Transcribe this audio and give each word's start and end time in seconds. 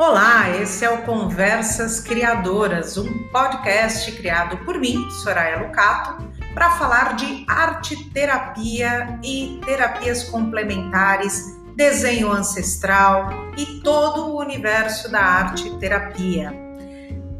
Olá, 0.00 0.48
esse 0.50 0.84
é 0.84 0.90
o 0.90 1.02
Conversas 1.02 1.98
Criadoras, 1.98 2.96
um 2.96 3.24
podcast 3.32 4.12
criado 4.12 4.56
por 4.58 4.78
mim, 4.78 5.10
Soraya 5.10 5.58
Lucato, 5.58 6.24
para 6.54 6.70
falar 6.70 7.16
de 7.16 7.44
arte 7.48 8.08
terapia 8.10 9.18
e 9.24 9.60
terapias 9.66 10.22
complementares, 10.22 11.58
desenho 11.74 12.30
ancestral 12.30 13.28
e 13.56 13.80
todo 13.80 14.26
o 14.26 14.38
universo 14.38 15.10
da 15.10 15.20
arte 15.20 15.68
terapia. 15.78 16.54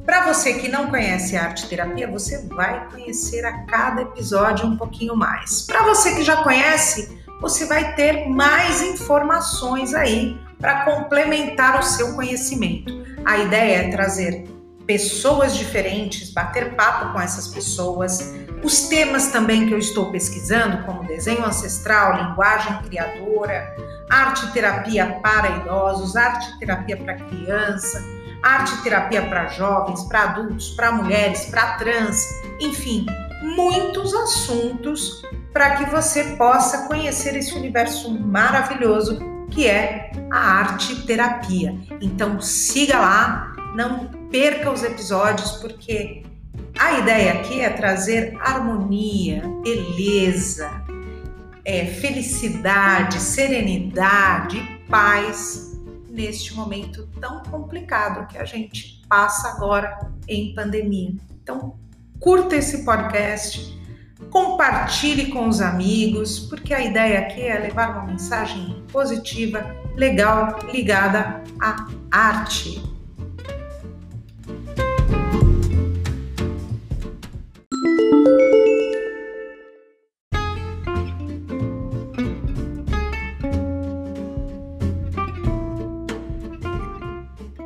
Para 0.05 0.27
você 0.27 0.55
que 0.55 0.69
não 0.69 0.89
conhece 0.89 1.37
arte 1.37 1.69
terapia, 1.69 2.11
você 2.11 2.45
vai 2.49 2.89
conhecer 2.91 3.45
a 3.47 3.67
cada 3.67 4.03
episódio 4.03 4.67
um 4.67 4.77
pouquinho 4.77 5.15
mais. 5.15 5.63
Para 5.63 5.85
você 5.85 6.17
que 6.17 6.25
já 6.25 6.43
conhece, 6.43 7.23
você 7.41 7.67
vai 7.67 7.95
ter 7.95 8.29
mais 8.29 8.83
informações 8.83 9.95
aí 9.95 10.39
para 10.59 10.85
complementar 10.85 11.79
o 11.79 11.83
seu 11.83 12.15
conhecimento. 12.15 12.93
A 13.25 13.39
ideia 13.39 13.87
é 13.87 13.91
trazer 13.91 14.45
pessoas 14.87 15.55
diferentes, 15.55 16.33
bater 16.33 16.75
papo 16.75 17.13
com 17.13 17.21
essas 17.21 17.49
pessoas. 17.49 18.35
Os 18.65 18.89
temas 18.89 19.29
também 19.29 19.69
que 19.69 19.75
eu 19.75 19.79
estou 19.79 20.11
pesquisando, 20.11 20.85
como 20.85 21.07
desenho 21.07 21.45
ancestral, 21.45 22.29
linguagem 22.29 22.77
criadora, 22.83 23.77
arte 24.11 24.51
terapia 24.53 25.21
para 25.23 25.59
idosos, 25.59 26.17
arte 26.17 26.59
terapia 26.59 26.97
para 26.97 27.15
criança, 27.15 28.03
arte 28.43 28.83
terapia 28.83 29.23
para 29.29 29.47
jovens, 29.49 30.03
para 30.05 30.23
adultos, 30.23 30.71
para 30.71 30.93
mulheres, 30.93 31.47
para 31.47 31.75
trans, 31.75 32.25
enfim, 32.59 33.05
muitos 33.43 34.15
assuntos 34.15 35.23
para 35.59 35.75
que 35.75 35.91
você 35.91 36.37
possa 36.37 36.87
conhecer 36.87 37.35
esse 37.35 37.53
universo 37.53 38.17
maravilhoso 38.17 39.19
que 39.51 39.67
é 39.67 40.13
a 40.31 40.39
arte 40.39 41.05
terapia. 41.05 41.77
Então 42.01 42.41
siga 42.41 42.97
lá, 42.97 43.57
não 43.75 44.07
perca 44.31 44.71
os 44.71 44.85
episódios, 44.85 45.51
porque 45.57 46.23
a 46.79 47.01
ideia 47.01 47.33
aqui 47.33 47.61
é 47.61 47.71
trazer 47.71 48.39
harmonia, 48.41 49.43
beleza, 49.65 50.71
é, 51.65 51.87
felicidade, 51.87 53.19
serenidade, 53.19 54.63
paz 54.89 55.77
neste 56.09 56.55
momento 56.55 57.09
tão 57.21 57.43
complicado 57.43 58.29
que 58.29 58.39
a 58.39 58.45
gente 58.45 59.03
passa 59.09 59.49
agora 59.49 60.09
em 60.29 60.55
pandemia. 60.55 61.17
Então, 61.43 61.75
curta 62.21 62.55
esse 62.55 62.85
podcast 62.85 63.77
compartilhe 64.31 65.27
com 65.27 65.49
os 65.49 65.61
amigos, 65.61 66.39
porque 66.41 66.75
a 66.75 66.85
ideia 66.85 67.21
aqui 67.21 67.43
é 67.43 67.59
levar 67.59 67.91
uma 67.91 68.07
mensagem 68.07 68.85
positiva, 68.93 69.65
legal, 69.97 70.59
ligada 70.73 71.43
à 71.61 71.89
arte. 72.11 72.83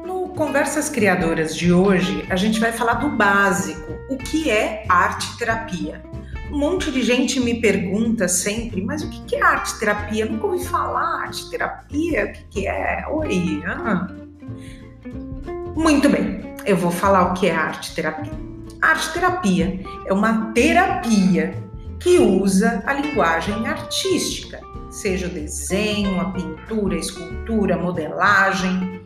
No 0.05 0.29
Conversas 0.35 0.89
Criadoras 0.89 1.57
de 1.57 1.73
hoje, 1.73 2.25
a 2.29 2.37
gente 2.37 2.61
vai 2.61 2.73
falar 2.73 2.95
do 2.95 3.11
básico, 3.11 3.93
o 4.11 4.17
que 4.17 4.51
é 4.51 4.85
arte 4.89 5.37
terapia. 5.39 6.12
Um 6.53 6.59
monte 6.59 6.91
de 6.91 7.03
gente 7.03 7.41
me 7.41 7.63
pergunta 7.63 8.29
sempre, 8.29 8.83
mas 8.83 9.03
o 9.03 9.09
que 9.09 9.37
é 9.37 9.43
arte 9.43 9.79
terapia? 9.79 10.27
nunca 10.27 10.47
ouvi 10.47 10.63
falar 10.63 11.23
arte 11.23 11.49
terapia, 11.49 12.27
o 12.27 12.49
que 12.51 12.67
é? 12.67 13.07
Oi. 13.11 13.63
Ah. 13.65 14.07
Muito 15.75 16.11
bem, 16.11 16.55
eu 16.67 16.77
vou 16.77 16.91
falar 16.91 17.31
o 17.31 17.35
que 17.35 17.47
é 17.47 17.55
arte 17.55 17.95
terapia. 17.95 18.33
arte 18.83 19.15
terapia 19.15 19.81
é 20.05 20.13
uma 20.13 20.53
terapia 20.53 21.55
que 21.99 22.19
usa 22.19 22.83
a 22.85 22.93
linguagem 22.93 23.67
artística, 23.67 24.61
seja 24.91 25.29
o 25.29 25.31
desenho, 25.31 26.21
a 26.21 26.33
pintura, 26.33 26.97
a 26.97 26.99
escultura, 26.99 27.77
a 27.77 27.79
modelagem, 27.79 29.01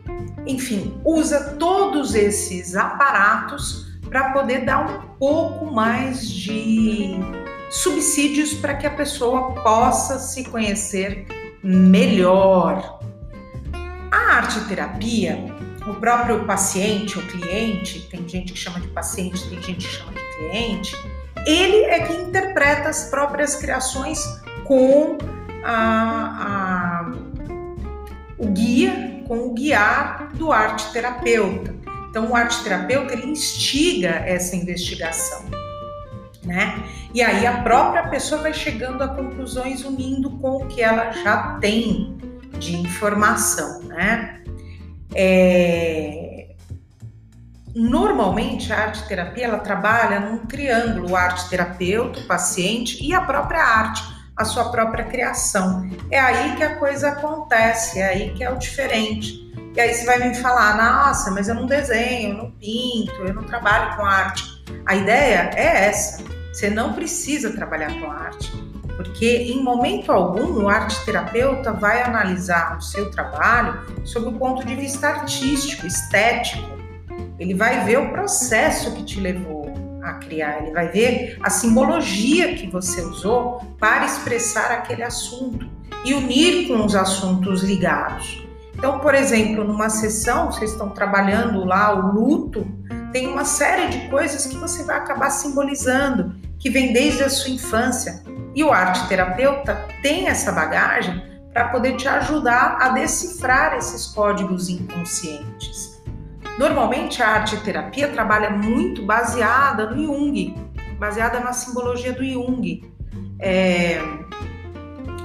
enfim, 0.45 0.99
usa 1.05 1.55
todos 1.57 2.13
esses 2.13 2.75
aparatos 2.75 3.86
para 4.09 4.31
poder 4.31 4.65
dar 4.65 4.85
um 4.85 5.17
pouco 5.17 5.65
mais 5.65 6.29
de 6.29 7.19
subsídios 7.69 8.53
para 8.53 8.75
que 8.75 8.87
a 8.87 8.91
pessoa 8.91 9.53
possa 9.61 10.19
se 10.19 10.45
conhecer 10.45 11.25
melhor. 11.63 12.99
A 14.11 14.35
arte 14.37 14.59
terapia, 14.67 15.45
o 15.87 15.93
próprio 15.95 16.45
paciente, 16.45 17.19
o 17.19 17.27
cliente, 17.27 18.07
tem 18.09 18.27
gente 18.27 18.53
que 18.53 18.59
chama 18.59 18.79
de 18.79 18.87
paciente, 18.87 19.49
tem 19.49 19.61
gente 19.61 19.87
que 19.87 19.93
chama 19.93 20.11
de 20.11 20.37
cliente, 20.37 20.95
ele 21.45 21.85
é 21.85 21.99
que 22.05 22.13
interpreta 22.13 22.89
as 22.89 23.09
próprias 23.09 23.55
criações 23.55 24.19
com 24.65 25.17
a, 25.63 27.05
a, 27.05 27.11
o 28.37 28.47
guia, 28.47 29.23
com 29.27 29.47
o 29.47 29.53
guiar 29.53 30.29
do 30.33 30.51
arte 30.51 30.91
terapeuta. 30.91 31.76
Então, 32.17 32.31
o 32.31 32.35
arte 32.35 32.63
terapeuta 32.63 33.13
ele 33.13 33.27
instiga 33.27 34.09
essa 34.25 34.55
investigação, 34.55 35.45
né? 36.43 36.83
E 37.13 37.21
aí 37.21 37.45
a 37.45 37.61
própria 37.61 38.07
pessoa 38.07 38.41
vai 38.41 38.55
chegando 38.55 39.03
a 39.03 39.07
conclusões 39.07 39.85
unindo 39.85 40.31
com 40.39 40.63
o 40.63 40.67
que 40.67 40.81
ela 40.81 41.11
já 41.11 41.59
tem 41.61 42.17
de 42.57 42.75
informação, 42.75 43.83
né? 43.83 44.41
É... 45.13 46.55
Normalmente 47.75 48.73
a 48.73 48.85
arte 48.85 49.07
terapia 49.07 49.45
ela 49.45 49.59
trabalha 49.59 50.19
num 50.19 50.39
triângulo, 50.39 51.11
o 51.11 51.15
arte 51.15 51.47
terapeuta, 51.51 52.19
o 52.21 52.25
paciente 52.25 52.97
e 52.99 53.13
a 53.13 53.21
própria 53.21 53.61
arte, 53.61 54.01
a 54.35 54.43
sua 54.43 54.71
própria 54.71 55.05
criação. 55.05 55.87
É 56.09 56.19
aí 56.19 56.55
que 56.55 56.63
a 56.63 56.77
coisa 56.77 57.09
acontece, 57.09 57.99
é 57.99 58.07
aí 58.07 58.33
que 58.33 58.43
é 58.43 58.49
o 58.49 58.57
diferente. 58.57 59.46
E 59.77 59.79
aí 59.79 59.93
você 59.93 60.05
vai 60.05 60.17
me 60.17 60.33
falar, 60.33 60.75
nossa, 60.75 61.29
mas 61.29 61.47
eu 61.47 61.53
não 61.53 61.67
desenho, 61.67 62.31
eu 62.31 62.37
não 62.37 62.49
pinto, 62.49 63.13
eu 63.19 63.31
não 63.31 63.43
trabalho 63.43 63.95
com 63.95 64.03
arte. 64.03 64.43
A 64.87 64.95
ideia 64.95 65.51
é 65.53 65.85
essa. 65.85 66.23
Você 66.51 66.67
não 66.67 66.93
precisa 66.93 67.51
trabalhar 67.51 67.93
com 67.99 68.09
arte, 68.09 68.51
porque 68.95 69.27
em 69.27 69.61
momento 69.61 70.11
algum 70.11 70.63
o 70.63 70.67
arte 70.67 71.05
terapeuta 71.05 71.73
vai 71.73 72.01
analisar 72.01 72.75
o 72.75 72.81
seu 72.81 73.11
trabalho 73.11 73.79
sob 74.03 74.29
o 74.29 74.39
ponto 74.39 74.65
de 74.65 74.73
vista 74.73 75.09
artístico, 75.09 75.85
estético. 75.85 76.67
Ele 77.37 77.53
vai 77.53 77.85
ver 77.85 77.99
o 77.99 78.09
processo 78.09 78.95
que 78.95 79.03
te 79.03 79.19
levou 79.19 79.71
a 80.01 80.13
criar, 80.13 80.63
ele 80.63 80.71
vai 80.71 80.87
ver 80.87 81.37
a 81.43 81.51
simbologia 81.51 82.55
que 82.55 82.65
você 82.65 82.99
usou 83.01 83.59
para 83.79 84.07
expressar 84.07 84.71
aquele 84.71 85.03
assunto 85.03 85.69
e 86.03 86.15
unir 86.15 86.67
com 86.67 86.83
os 86.83 86.95
assuntos 86.95 87.61
ligados. 87.61 88.46
Então, 88.77 88.99
por 88.99 89.15
exemplo, 89.15 89.63
numa 89.63 89.89
sessão, 89.89 90.51
vocês 90.51 90.71
estão 90.71 90.89
trabalhando 90.89 91.65
lá 91.65 91.93
o 91.93 92.13
luto, 92.13 92.65
tem 93.11 93.27
uma 93.27 93.43
série 93.43 93.87
de 93.87 94.07
coisas 94.07 94.45
que 94.45 94.55
você 94.55 94.83
vai 94.83 94.97
acabar 94.97 95.31
simbolizando, 95.31 96.35
que 96.59 96.69
vem 96.69 96.93
desde 96.93 97.23
a 97.23 97.29
sua 97.29 97.49
infância. 97.49 98.23
E 98.53 98.63
o 98.63 98.71
arte 98.71 99.07
terapeuta 99.07 99.83
tem 100.03 100.27
essa 100.27 100.51
bagagem 100.51 101.23
para 101.51 101.69
poder 101.69 101.95
te 101.95 102.07
ajudar 102.07 102.77
a 102.79 102.89
decifrar 102.89 103.75
esses 103.75 104.07
códigos 104.07 104.69
inconscientes. 104.69 105.99
Normalmente 106.59 107.23
a 107.23 107.29
arte 107.29 107.57
terapia 107.57 108.07
trabalha 108.09 108.51
muito 108.51 109.03
baseada 109.03 109.89
no 109.89 110.03
Jung, 110.03 110.55
baseada 110.99 111.39
na 111.39 111.53
simbologia 111.53 112.13
do 112.13 112.23
Jung, 112.23 112.93
é, 113.39 113.99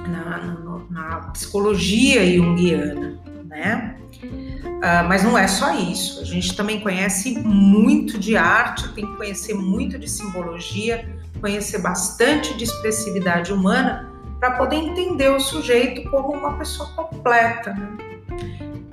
na, 0.09 0.39
na, 0.39 0.79
na 0.91 1.17
psicologia 1.33 2.25
junguiana 2.35 3.21
né? 3.53 3.95
Uh, 4.25 5.07
mas 5.07 5.23
não 5.23 5.37
é 5.37 5.47
só 5.47 5.75
isso. 5.75 6.21
A 6.21 6.25
gente 6.25 6.57
também 6.57 6.81
conhece 6.81 7.39
muito 7.39 8.19
de 8.19 8.37
arte, 8.37 8.89
tem 8.95 9.07
que 9.07 9.17
conhecer 9.17 9.55
muito 9.55 9.99
de 9.99 10.09
simbologia, 10.09 11.09
conhecer 11.41 11.79
bastante 11.79 12.57
de 12.57 12.65
expressividade 12.65 13.53
humana 13.53 14.11
para 14.41 14.53
poder 14.53 14.77
entender 14.77 15.29
o 15.29 15.39
sujeito 15.39 16.11
como 16.11 16.33
uma 16.33 16.59
pessoa 16.59 16.89
completa. 16.91 17.75
Né? 17.75 18.13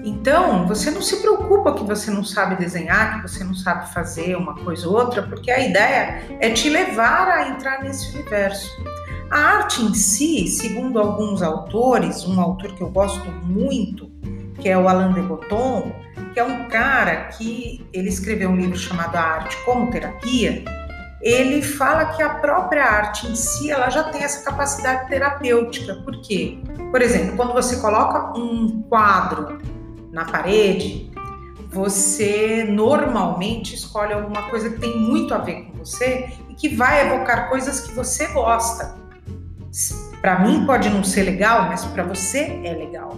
Então, 0.03 0.67
você 0.67 0.91
não 0.91 1.01
se 1.01 1.17
preocupa 1.17 1.73
que 1.73 1.83
você 1.83 2.11
não 2.11 2.23
sabe 2.23 2.55
desenhar, 2.55 3.15
que 3.15 3.29
você 3.29 3.43
não 3.43 3.53
sabe 3.53 3.91
fazer 3.93 4.35
uma 4.35 4.55
coisa 4.55 4.87
ou 4.87 4.95
outra, 4.95 5.23
porque 5.23 5.49
a 5.49 5.59
ideia 5.59 6.37
é 6.39 6.49
te 6.51 6.69
levar 6.69 7.29
a 7.29 7.49
entrar 7.49 7.81
nesse 7.83 8.13
universo. 8.15 8.69
A 9.31 9.37
arte 9.37 9.83
em 9.83 9.93
si, 9.93 10.47
segundo 10.47 10.99
alguns 10.99 11.41
autores, 11.41 12.25
um 12.25 12.39
autor 12.41 12.73
que 12.73 12.81
eu 12.81 12.89
gosto 12.89 13.29
muito, 13.43 14.08
que 14.59 14.69
é 14.69 14.77
o 14.77 14.87
Alain 14.87 15.13
de 15.13 15.21
Botton, 15.21 15.91
que 16.33 16.39
é 16.39 16.43
um 16.43 16.67
cara 16.67 17.25
que 17.25 17.85
ele 17.91 18.09
escreveu 18.09 18.49
um 18.49 18.55
livro 18.55 18.77
chamado 18.77 19.15
A 19.15 19.21
Arte 19.21 19.57
como 19.65 19.89
Terapia. 19.89 20.63
Ele 21.21 21.61
fala 21.61 22.05
que 22.05 22.23
a 22.23 22.29
própria 22.35 22.83
arte 22.83 23.27
em 23.27 23.35
si 23.35 23.69
ela 23.69 23.89
já 23.89 24.03
tem 24.05 24.23
essa 24.23 24.43
capacidade 24.43 25.09
terapêutica. 25.09 25.95
Por 25.95 26.21
quê? 26.21 26.59
Por 26.91 27.01
exemplo, 27.01 27.35
quando 27.35 27.53
você 27.53 27.75
coloca 27.77 28.39
um 28.39 28.83
quadro 28.83 29.57
na 30.13 30.23
parede, 30.23 31.11
você 31.69 32.65
normalmente 32.67 33.75
escolhe 33.75 34.13
alguma 34.13 34.49
coisa 34.49 34.69
que 34.69 34.79
tem 34.79 34.97
muito 34.97 35.33
a 35.33 35.39
ver 35.39 35.65
com 35.65 35.79
você 35.79 36.29
e 36.49 36.53
que 36.55 36.69
vai 36.69 37.05
evocar 37.05 37.49
coisas 37.49 37.81
que 37.81 37.93
você 37.93 38.27
gosta. 38.27 38.95
Para 40.21 40.39
mim 40.39 40.65
pode 40.65 40.89
não 40.89 41.03
ser 41.03 41.23
legal, 41.23 41.67
mas 41.67 41.85
para 41.85 42.03
você 42.03 42.61
é 42.63 42.73
legal. 42.73 43.17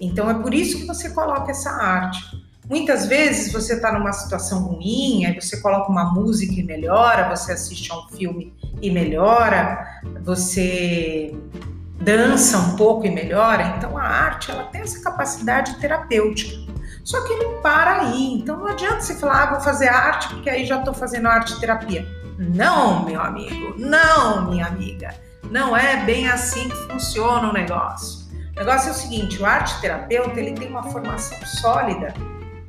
Então 0.00 0.28
é 0.28 0.34
por 0.34 0.52
isso 0.52 0.78
que 0.78 0.86
você 0.86 1.10
coloca 1.10 1.50
essa 1.50 1.70
arte. 1.70 2.20
Muitas 2.68 3.06
vezes 3.06 3.52
você 3.52 3.74
está 3.74 3.92
numa 3.92 4.12
situação 4.12 4.62
ruim, 4.62 5.24
aí 5.24 5.34
você 5.38 5.60
coloca 5.60 5.90
uma 5.90 6.12
música 6.12 6.54
e 6.54 6.62
melhora, 6.62 7.34
você 7.34 7.52
assiste 7.52 7.90
a 7.90 7.98
um 7.98 8.08
filme 8.08 8.54
e 8.80 8.90
melhora, 8.90 10.00
você 10.22 11.34
dança 12.00 12.58
um 12.58 12.76
pouco 12.76 13.06
e 13.06 13.10
melhora. 13.10 13.74
Então 13.76 13.96
a 13.96 14.02
arte 14.02 14.50
ela 14.50 14.64
tem 14.64 14.82
essa 14.82 15.02
capacidade 15.02 15.74
terapêutica. 15.76 16.72
Só 17.04 17.20
que 17.26 17.34
não 17.34 17.60
para 17.60 18.02
aí. 18.02 18.34
Então 18.34 18.56
não 18.56 18.66
adianta 18.66 19.00
você 19.00 19.14
falar, 19.16 19.42
ah, 19.42 19.50
vou 19.52 19.60
fazer 19.60 19.88
arte 19.88 20.28
porque 20.28 20.48
aí 20.48 20.64
já 20.64 20.78
estou 20.78 20.94
fazendo 20.94 21.28
arte 21.28 21.58
terapia. 21.58 22.06
Não, 22.38 23.04
meu 23.04 23.20
amigo, 23.20 23.74
não, 23.76 24.50
minha 24.50 24.66
amiga. 24.66 25.14
Não 25.52 25.76
é 25.76 26.02
bem 26.06 26.26
assim 26.28 26.66
que 26.66 26.76
funciona 26.90 27.50
o 27.50 27.52
negócio. 27.52 28.26
O 28.56 28.60
negócio 28.60 28.88
é 28.88 28.92
o 28.92 28.94
seguinte, 28.94 29.38
o 29.38 29.44
arte 29.44 29.78
terapeuta 29.82 30.40
ele 30.40 30.52
tem 30.52 30.66
uma 30.66 30.82
formação 30.84 31.36
sólida, 31.46 32.14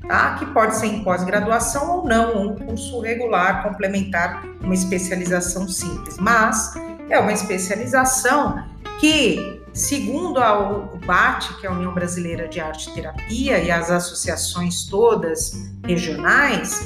tá? 0.05 0.35
Que 0.35 0.45
pode 0.47 0.75
ser 0.75 0.87
em 0.87 1.01
pós-graduação 1.01 1.89
ou 1.89 2.05
não, 2.05 2.35
ou 2.35 2.51
um 2.51 2.55
curso 2.55 2.99
regular 2.99 3.63
complementar, 3.63 4.43
uma 4.59 4.73
especialização 4.73 5.65
simples, 5.65 6.17
mas 6.17 6.73
é 7.09 7.17
uma 7.17 7.31
especialização 7.31 8.61
que, 8.99 9.63
segundo 9.73 10.41
a 10.41 10.59
UBAT, 10.93 11.53
que 11.61 11.65
é 11.65 11.69
a 11.69 11.71
União 11.71 11.93
Brasileira 11.93 12.49
de 12.49 12.59
Arte 12.59 12.93
Terapia, 12.93 13.59
e 13.59 13.71
as 13.71 13.89
associações 13.89 14.83
todas 14.83 15.53
regionais, 15.87 16.85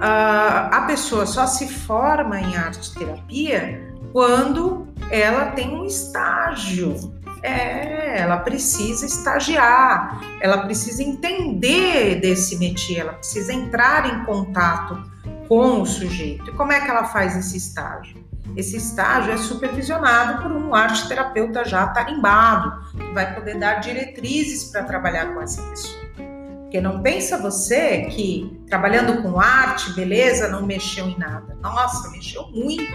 a 0.00 0.84
pessoa 0.88 1.26
só 1.26 1.46
se 1.46 1.68
forma 1.68 2.40
em 2.40 2.56
arte 2.56 2.92
terapia 2.92 3.91
quando 4.12 4.86
ela 5.10 5.46
tem 5.52 5.74
um 5.74 5.84
estágio. 5.84 7.20
É, 7.42 8.20
ela 8.20 8.36
precisa 8.36 9.04
estagiar, 9.04 10.20
ela 10.40 10.58
precisa 10.58 11.02
entender 11.02 12.20
desse 12.20 12.56
métier, 12.56 13.00
ela 13.00 13.14
precisa 13.14 13.52
entrar 13.52 14.14
em 14.14 14.24
contato 14.24 15.02
com 15.48 15.82
o 15.82 15.86
sujeito. 15.86 16.50
E 16.50 16.54
como 16.54 16.70
é 16.70 16.80
que 16.80 16.88
ela 16.88 17.02
faz 17.02 17.36
esse 17.36 17.56
estágio? 17.56 18.22
Esse 18.56 18.76
estágio 18.76 19.32
é 19.32 19.36
supervisionado 19.36 20.42
por 20.42 20.52
um 20.52 20.72
arte 20.72 21.08
terapeuta 21.08 21.64
já 21.64 21.88
tarimbado, 21.88 22.92
que 22.92 23.12
vai 23.12 23.34
poder 23.34 23.58
dar 23.58 23.80
diretrizes 23.80 24.64
para 24.64 24.84
trabalhar 24.84 25.34
com 25.34 25.40
essa 25.40 25.62
pessoa. 25.62 26.02
Porque 26.62 26.80
não 26.80 27.02
pensa 27.02 27.38
você 27.38 28.02
que 28.02 28.62
trabalhando 28.68 29.22
com 29.22 29.40
arte, 29.40 29.92
beleza, 29.94 30.48
não 30.48 30.64
mexeu 30.64 31.08
em 31.08 31.18
nada. 31.18 31.56
Nossa, 31.60 32.10
mexeu 32.10 32.46
muito. 32.48 32.94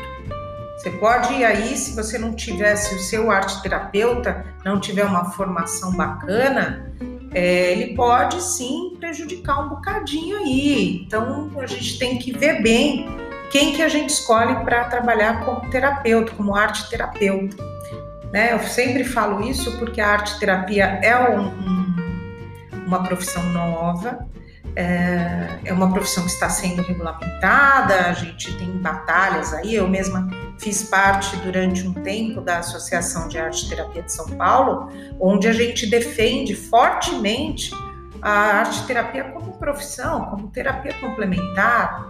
Você 0.78 0.92
pode 0.92 1.34
ir 1.34 1.44
aí, 1.44 1.76
se 1.76 1.96
você 1.96 2.20
não 2.20 2.34
tivesse 2.34 2.94
o 2.94 3.00
seu 3.00 3.32
arte 3.32 3.62
terapeuta, 3.64 4.46
não 4.64 4.80
tiver 4.80 5.04
uma 5.04 5.32
formação 5.32 5.92
bacana, 5.94 6.94
é, 7.34 7.72
ele 7.72 7.96
pode 7.96 8.42
sim 8.42 8.96
prejudicar 9.00 9.66
um 9.66 9.70
bocadinho 9.70 10.38
aí. 10.38 11.04
Então 11.04 11.50
a 11.60 11.66
gente 11.66 11.98
tem 11.98 12.20
que 12.20 12.32
ver 12.32 12.62
bem 12.62 13.08
quem 13.52 13.74
que 13.74 13.82
a 13.82 13.90
gente 13.90 14.12
escolhe 14.12 14.56
para 14.64 14.84
trabalhar 14.86 15.44
como 15.44 15.68
terapeuta, 15.72 16.32
como 16.34 16.56
arte 16.56 16.88
terapeuta. 16.90 17.58
Né? 18.32 18.54
Eu 18.54 18.60
sempre 18.60 19.04
falo 19.04 19.42
isso 19.50 19.80
porque 19.80 20.00
a 20.00 20.10
arte 20.10 20.40
terapia 20.40 21.00
é 21.02 21.18
um, 21.30 21.48
um, 21.48 21.96
uma 22.86 23.02
profissão 23.04 23.42
nova, 23.50 24.28
é, 24.76 25.60
é 25.66 25.74
uma 25.74 25.92
profissão 25.92 26.24
que 26.24 26.30
está 26.30 26.50
sendo 26.50 26.84
regulamentada, 26.84 28.10
a 28.10 28.14
gente 28.14 28.56
tem 28.58 28.70
batalhas 28.78 29.54
aí, 29.54 29.74
eu 29.74 29.88
mesma 29.88 30.30
fiz 30.60 30.84
parte 30.84 31.36
durante 31.38 31.88
um 31.88 31.94
tempo 31.94 32.42
da 32.42 32.60
Associação 32.60 33.28
de 33.28 33.38
Arte 33.38 33.70
Terapia 33.70 34.04
de 34.04 34.12
São 34.12 34.28
Paulo, 34.32 34.90
onde 35.20 35.48
a 35.48 35.54
gente 35.54 35.86
defende 35.88 36.56
fortemente 36.56 37.72
a 38.22 38.32
arte 38.32 38.86
terapia 38.86 39.26
como 39.26 39.54
profissão, 39.58 40.26
como 40.26 40.50
terapia 40.50 40.94
complementar. 41.00 42.08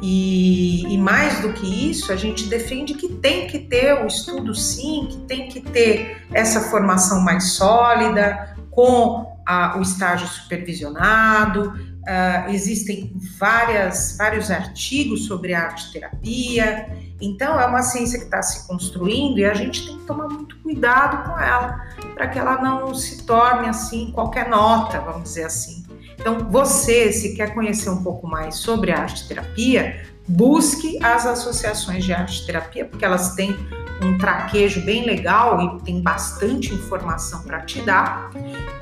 E, 0.00 0.82
e, 0.92 0.98
mais 0.98 1.40
do 1.40 1.52
que 1.52 1.90
isso, 1.90 2.12
a 2.12 2.16
gente 2.16 2.46
defende 2.46 2.94
que 2.94 3.08
tem 3.08 3.46
que 3.46 3.58
ter 3.58 4.02
o 4.02 4.06
estudo 4.06 4.54
sim, 4.54 5.06
que 5.10 5.16
tem 5.18 5.48
que 5.48 5.60
ter 5.60 6.26
essa 6.32 6.60
formação 6.62 7.20
mais 7.20 7.52
sólida, 7.52 8.56
com 8.70 9.33
a, 9.46 9.78
o 9.78 9.82
estágio 9.82 10.26
supervisionado. 10.26 11.72
Uh, 12.04 12.50
existem 12.50 13.12
várias, 13.38 14.16
vários 14.18 14.50
artigos 14.50 15.26
sobre 15.26 15.54
arte 15.54 15.90
terapia. 15.92 16.86
Então, 17.20 17.58
é 17.58 17.64
uma 17.64 17.82
ciência 17.82 18.18
que 18.18 18.26
está 18.26 18.42
se 18.42 18.66
construindo 18.66 19.38
e 19.38 19.44
a 19.44 19.54
gente 19.54 19.86
tem 19.86 19.98
que 19.98 20.04
tomar 20.04 20.28
muito 20.28 20.56
cuidado 20.58 21.24
com 21.24 21.38
ela, 21.38 21.80
para 22.14 22.28
que 22.28 22.38
ela 22.38 22.60
não 22.60 22.94
se 22.94 23.24
torne 23.24 23.68
assim 23.68 24.10
qualquer 24.12 24.48
nota, 24.48 25.00
vamos 25.00 25.24
dizer 25.24 25.44
assim. 25.44 25.84
Então, 26.18 26.50
você, 26.50 27.12
se 27.12 27.34
quer 27.34 27.54
conhecer 27.54 27.88
um 27.88 28.02
pouco 28.02 28.26
mais 28.26 28.56
sobre 28.56 28.92
arte 28.92 29.26
terapia, 29.26 30.04
busque 30.28 31.02
as 31.02 31.26
associações 31.26 32.04
de 32.04 32.12
arte 32.12 32.44
terapia, 32.46 32.84
porque 32.84 33.04
elas 33.04 33.34
têm 33.34 33.56
um 34.02 34.18
traquejo 34.18 34.84
bem 34.84 35.04
legal 35.04 35.60
e 35.60 35.82
tem 35.82 36.02
bastante 36.02 36.74
informação 36.74 37.42
para 37.42 37.60
te 37.60 37.80
dar. 37.82 38.30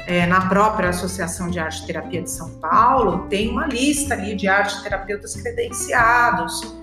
É, 0.06 0.26
na 0.26 0.48
própria 0.48 0.88
Associação 0.88 1.50
de 1.50 1.58
Arte 1.58 1.86
Terapia 1.86 2.22
de 2.22 2.30
São 2.30 2.50
Paulo, 2.54 3.26
tem 3.28 3.50
uma 3.50 3.66
lista 3.66 4.14
ali 4.14 4.34
de 4.34 4.48
arte 4.48 4.82
terapeutas 4.82 5.34
credenciados. 5.34 6.74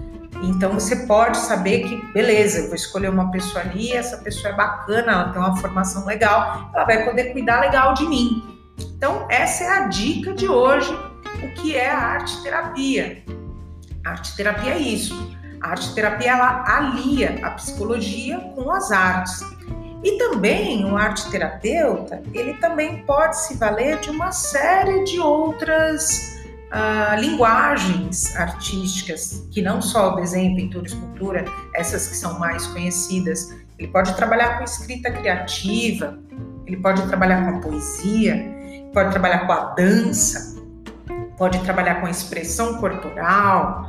Então 0.41 0.73
você 0.73 0.95
pode 1.05 1.37
saber 1.37 1.87
que, 1.87 2.13
beleza, 2.13 2.59
eu 2.59 2.67
vou 2.67 2.75
escolher 2.75 3.09
uma 3.09 3.29
pessoa 3.29 3.61
ali, 3.61 3.91
essa 3.91 4.17
pessoa 4.17 4.53
é 4.53 4.55
bacana, 4.55 5.11
ela 5.11 5.29
tem 5.31 5.41
uma 5.41 5.57
formação 5.57 6.05
legal, 6.05 6.71
ela 6.73 6.85
vai 6.85 7.03
poder 7.03 7.33
cuidar 7.33 7.59
legal 7.59 7.93
de 7.93 8.07
mim. 8.07 8.57
Então, 8.79 9.27
essa 9.29 9.63
é 9.65 9.67
a 9.67 9.87
dica 9.87 10.33
de 10.33 10.47
hoje, 10.47 10.93
o 11.43 11.53
que 11.55 11.75
é 11.75 11.89
a 11.89 11.97
arte 11.97 12.41
terapia. 12.41 13.23
A 14.05 14.11
arte 14.11 14.35
terapia 14.35 14.73
é 14.73 14.77
isso. 14.77 15.37
A 15.61 15.71
arte 15.71 15.94
terapia 15.94 16.31
ela 16.31 16.63
alia 16.65 17.39
a 17.44 17.51
psicologia 17.51 18.39
com 18.56 18.71
as 18.71 18.91
artes. 18.91 19.44
E 20.03 20.17
também 20.17 20.85
o 20.85 20.95
arte 20.95 21.30
terapeuta, 21.30 22.21
ele 22.33 22.54
também 22.56 23.04
pode 23.04 23.37
se 23.37 23.56
valer 23.56 23.99
de 23.99 24.09
uma 24.09 24.31
série 24.31 25.04
de 25.04 25.19
outras 25.19 26.39
uh, 26.69 27.19
linguagens 27.19 28.33
artísticas, 28.37 29.45
que 29.51 29.61
não 29.61 29.81
só 29.81 30.13
o 30.13 30.16
desenho, 30.16 30.56
pintura, 30.56 30.87
escultura, 30.87 31.45
essas 31.75 32.07
que 32.07 32.16
são 32.16 32.39
mais 32.39 32.66
conhecidas. 32.68 33.54
Ele 33.78 33.89
pode 33.89 34.13
trabalhar 34.16 34.57
com 34.57 34.63
escrita 34.63 35.11
criativa, 35.11 36.18
ele 36.66 36.78
pode 36.78 37.06
trabalhar 37.07 37.44
com 37.44 37.57
a 37.57 37.59
poesia, 37.59 38.45
pode 38.94 39.11
trabalhar 39.11 39.45
com 39.45 39.51
a 39.51 39.73
dança, 39.73 40.61
pode 41.37 41.59
trabalhar 41.59 41.95
com 41.95 42.07
a 42.07 42.09
expressão 42.09 42.78
corporal, 42.78 43.88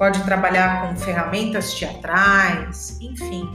pode 0.00 0.24
trabalhar 0.24 0.80
com 0.80 0.96
ferramentas 0.96 1.74
teatrais, 1.74 2.96
enfim. 3.02 3.52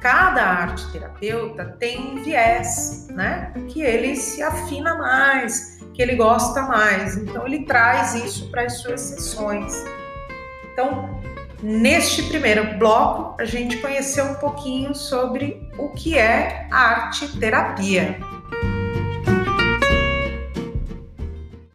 Cada 0.00 0.42
arte 0.42 0.90
terapeuta 0.90 1.76
tem 1.78 2.00
um 2.00 2.24
viés, 2.24 3.06
né? 3.10 3.52
Que 3.68 3.82
ele 3.82 4.16
se 4.16 4.42
afina 4.42 4.94
mais, 4.94 5.78
que 5.92 6.00
ele 6.00 6.16
gosta 6.16 6.62
mais. 6.62 7.18
Então 7.18 7.46
ele 7.46 7.66
traz 7.66 8.14
isso 8.14 8.50
para 8.50 8.62
as 8.62 8.78
suas 8.78 8.98
sessões. 9.02 9.74
Então, 10.72 11.20
neste 11.62 12.22
primeiro 12.22 12.78
bloco, 12.78 13.38
a 13.38 13.44
gente 13.44 13.76
conheceu 13.76 14.24
um 14.24 14.34
pouquinho 14.36 14.94
sobre 14.94 15.70
o 15.76 15.90
que 15.90 16.16
é 16.16 16.66
arte 16.70 17.28
terapia. 17.38 18.18